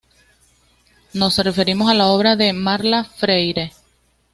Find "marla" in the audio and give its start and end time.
2.53-3.03